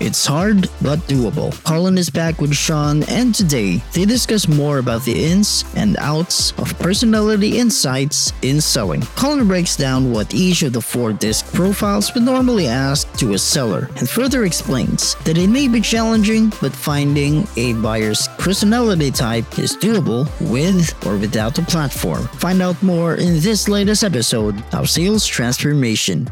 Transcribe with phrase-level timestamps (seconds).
[0.00, 1.52] It's hard, but doable.
[1.64, 6.52] Collin is back with Shawn, and today they discuss more about the ins and outs
[6.58, 9.00] of personality insights in selling.
[9.16, 13.38] Collin breaks down what each of the four DISC profiles would normally ask to a
[13.38, 19.58] seller, and further explains that it may be challenging, but finding a buyer's personality type
[19.58, 22.28] is doable with or without a platform.
[22.38, 26.28] Find out more in this latest episode of Sales Transformation.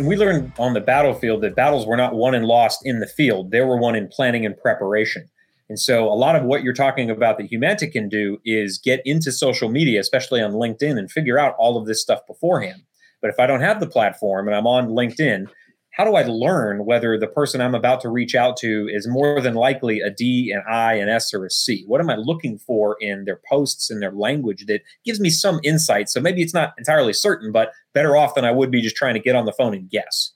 [0.00, 3.50] We learned on the battlefield that battles were not won and lost in the field;
[3.50, 5.28] they were won in planning and preparation.
[5.68, 9.00] And so, a lot of what you're talking about that Humantic can do is get
[9.04, 12.82] into social media, especially on LinkedIn, and figure out all of this stuff beforehand.
[13.20, 15.46] But if I don't have the platform and I'm on LinkedIn,
[15.92, 19.40] how do I learn whether the person I'm about to reach out to is more
[19.42, 21.84] than likely a D, an I, an S, or a C?
[21.86, 25.60] What am I looking for in their posts and their language that gives me some
[25.62, 26.08] insight?
[26.08, 29.14] So maybe it's not entirely certain, but better off than I would be just trying
[29.14, 30.32] to get on the phone and guess.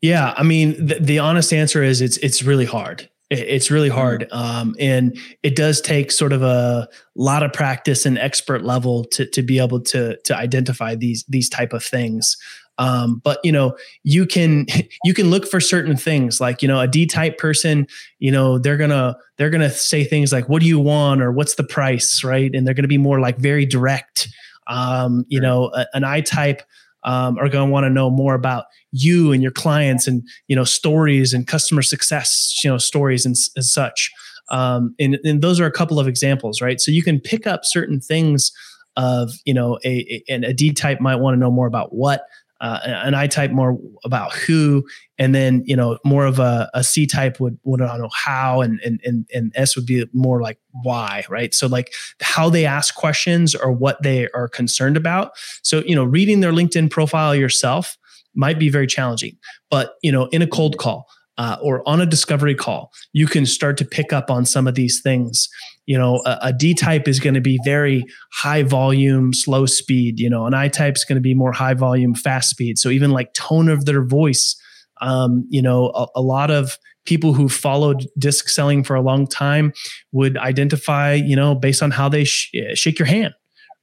[0.00, 3.08] Yeah, I mean, the, the honest answer is it's it's really hard.
[3.28, 3.98] It's really mm-hmm.
[3.98, 9.04] hard, um, and it does take sort of a lot of practice and expert level
[9.06, 12.36] to to be able to to identify these these type of things.
[12.80, 14.66] Um, but you know, you can
[15.04, 17.86] you can look for certain things like you know a D type person.
[18.18, 21.54] You know, they're gonna they're gonna say things like, "What do you want?" or "What's
[21.54, 24.28] the price?" Right, and they're gonna be more like very direct.
[24.66, 26.62] Um, you know, a, an I type
[27.04, 30.56] um, are going to want to know more about you and your clients and you
[30.56, 34.10] know stories and customer success you know stories and, and such
[34.50, 37.64] um, and, and those are a couple of examples right so you can pick up
[37.64, 38.52] certain things
[38.96, 42.24] of you know a and a D type might want to know more about what
[42.60, 44.86] uh, an I type more about who,
[45.18, 48.60] and then you know more of a, a C type would would I know how,
[48.60, 51.54] and and and and S would be more like why, right?
[51.54, 55.32] So like how they ask questions or what they are concerned about.
[55.62, 57.96] So you know, reading their LinkedIn profile yourself
[58.34, 59.36] might be very challenging,
[59.70, 61.06] but you know, in a cold call.
[61.40, 64.74] Uh, or on a discovery call, you can start to pick up on some of
[64.74, 65.48] these things.
[65.86, 70.20] You know a, a D type is going to be very high volume slow speed
[70.20, 72.78] you know an I type is going to be more high volume fast speed.
[72.78, 74.54] So even like tone of their voice
[75.00, 79.26] um, you know a, a lot of people who followed DISC selling for a long
[79.26, 79.72] time
[80.12, 83.32] would identify you know based on how they sh- shake your hand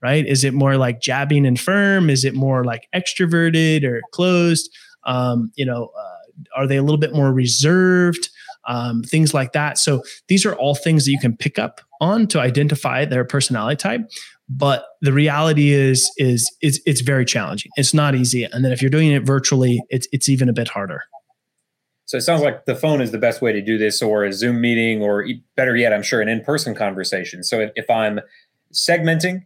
[0.03, 0.27] right?
[0.27, 2.11] Is it more like jabbing and firm?
[2.11, 4.69] Is it more like extroverted or closed?
[5.05, 6.06] Um, you know uh,
[6.55, 8.29] are they a little bit more reserved
[8.67, 9.77] um, things like that.
[9.77, 13.77] So these are all things that you can pick up on to identify their personality
[13.77, 14.01] type.
[14.49, 17.71] But the reality is, is it's, it's very challenging.
[17.75, 18.43] It's not easy.
[18.43, 21.03] And then if you're doing it virtually, it's it's even a bit harder.
[22.05, 24.31] So it sounds like the phone is the best way to do this, or a
[24.31, 25.27] Zoom meeting, or
[25.57, 27.43] better yet, I'm sure an in-person conversation.
[27.43, 28.21] So if, if I'm
[28.71, 29.45] segmenting,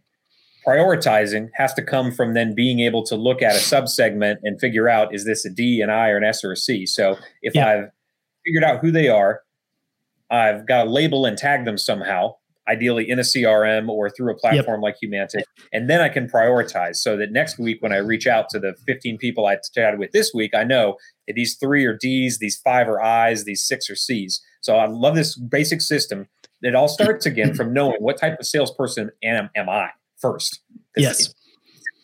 [0.66, 4.88] prioritizing has to come from then being able to look at a subsegment and figure
[4.88, 6.86] out is this a D, an I, or an S, or a C.
[6.86, 7.68] So if yeah.
[7.68, 7.90] I've
[8.44, 9.42] figured out who they are.
[10.30, 12.36] I've got to label and tag them somehow,
[12.68, 14.82] ideally in a CRM or through a platform yep.
[14.82, 15.44] like Humantic.
[15.72, 18.74] And then I can prioritize so that next week when I reach out to the
[18.86, 20.96] 15 people I chatted with this week, I know
[21.26, 24.42] that these three are D's, these five are I's, these six are C's.
[24.60, 26.28] So I love this basic system.
[26.62, 29.90] It all starts again from knowing what type of salesperson am, am I
[30.22, 30.60] first.
[30.96, 31.34] Yes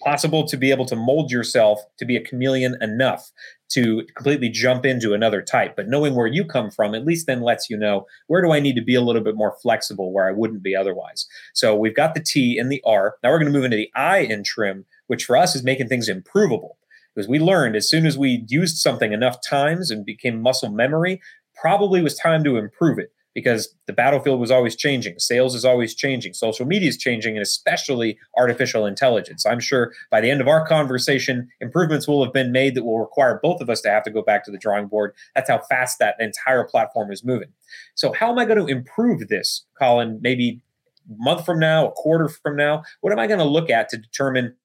[0.05, 3.31] possible to be able to mold yourself to be a chameleon enough
[3.71, 5.77] to completely jump into another type.
[5.77, 8.61] But knowing where you come from, at least then lets you know where do I
[8.61, 11.27] need to be a little bit more flexible where I wouldn't be otherwise.
[11.53, 13.17] So we've got the T and the R.
[13.23, 15.89] Now we're going to move into the I in trim, which for us is making
[15.89, 16.79] things improvable.
[17.15, 21.21] Because we learned as soon as we used something enough times and became muscle memory,
[21.55, 25.17] probably was time to improve it because the battlefield was always changing.
[25.21, 26.35] Sales is always changing.
[26.35, 29.47] Social media is changing, and especially artificial intelligence.
[29.47, 32.99] I'm sure by the end of our conversation, improvements will have been made that will
[32.99, 35.15] require both of us to have to go back to the drawing board.
[35.37, 37.51] That's how fast that entire platform is moving.
[37.95, 40.19] So, how am I going to improve this, Collin?
[40.21, 40.61] Maybe
[41.09, 42.83] a month from now, a quarter from now?
[43.03, 44.57] What am I going to look at to determine?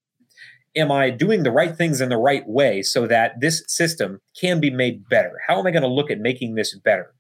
[0.76, 4.60] Am I doing the right things in the right way so that this system can
[4.60, 5.34] be made better?
[5.48, 7.14] How am I going to look at making this better?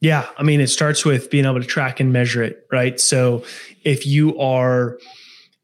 [0.00, 2.98] Yeah, I mean, it starts with being able to track and measure it, right?
[2.98, 3.44] So
[3.84, 4.98] if you are,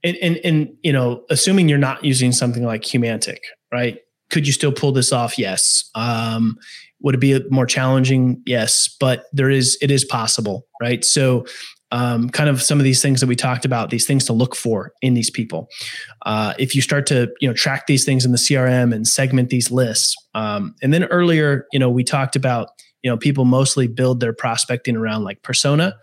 [0.04, 3.42] and and, and you know, assuming you're not using something like Humantic,
[3.72, 3.98] right?
[4.30, 5.38] Could you still pull this off?
[5.38, 5.88] Yes.
[5.94, 6.58] Um,
[7.00, 8.42] Would it be more challenging?
[8.44, 11.04] Yes, but there is it is possible, right?
[11.04, 11.46] So
[11.92, 14.56] um, kind of some of these things that we talked about, these things to look
[14.56, 15.68] for in these people.
[16.26, 19.48] Uh, if you start to you know track these things in the CRM and segment
[19.48, 22.68] these lists, um, and then earlier, you know, we talked about
[23.02, 25.96] you know people mostly build their prospecting around like persona,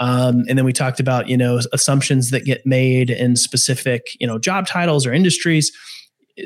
[0.00, 4.26] um, and then we talked about you know assumptions that get made in specific you
[4.26, 5.72] know job titles or industries.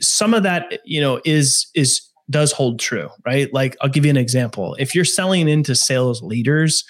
[0.01, 3.53] Some of that you know is is does hold true, right?
[3.53, 4.77] Like I'll give you an example.
[4.79, 6.85] If you're selling into sales leaders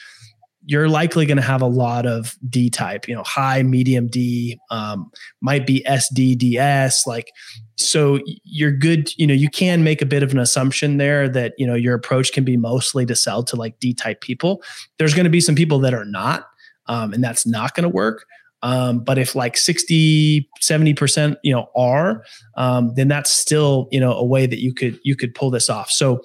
[0.68, 4.60] you're likely going to have a lot of D type, you know, high, medium D,
[4.70, 5.10] um,
[5.40, 7.06] might be SDDS.
[7.06, 7.32] Like,
[7.76, 9.10] so you're good.
[9.16, 11.94] You know, you can make a bit of an assumption there that, you know, your
[11.94, 14.62] approach can be mostly to sell to like D type people.
[14.98, 16.46] There's going to be some people that are not,
[16.84, 18.26] um, and that's not going to work.
[18.62, 22.24] Um, but if like 60, 70%, you know, are,
[22.58, 25.70] um, then that's still, you know, a way that you could, you could pull this
[25.70, 25.90] off.
[25.90, 26.20] So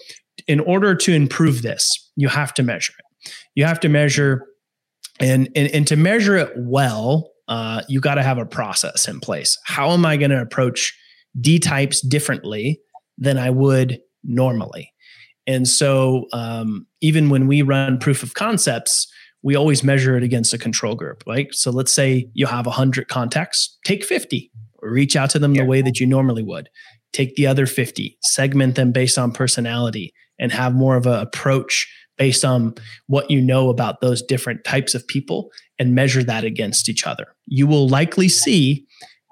[0.48, 3.06] in order to improve this, you have to measure it
[3.56, 4.46] you have to measure
[5.20, 9.20] and and, and to measure it well uh, you got to have a process in
[9.20, 9.58] place.
[9.66, 10.98] How am i going to approach
[11.40, 12.80] d types differently
[13.18, 14.92] than i would normally?
[15.46, 19.08] And so um, even when we run proof of concepts
[19.46, 21.54] we always measure it against a control group right?
[21.54, 24.52] So let's say you have 100 contacts take 50
[24.92, 25.62] reach out to them yeah.
[25.64, 26.70] the way that you normally would.
[27.12, 31.88] Take the other 50 segment them based on personality and have more of an approach
[32.18, 32.76] based on
[33.08, 35.50] what you know about those different types of people
[35.80, 37.36] and measure that against each other.
[37.46, 38.86] You will likely see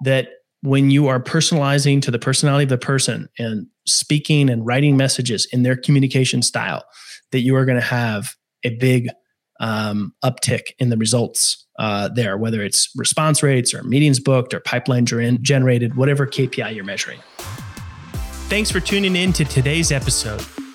[0.04, 0.28] that
[0.62, 5.46] when you are personalizing to the personality of the person and speaking and writing messages
[5.52, 6.84] in their communication style,
[7.32, 8.34] that you are going to have
[8.64, 9.08] a big
[9.60, 14.60] um, uptick in the results uh, there, whether it's response rates or meetings booked or
[14.60, 17.20] pipeline generated, whatever KPI you're measuring.
[18.48, 20.44] Thanks for tuning in to today's episode.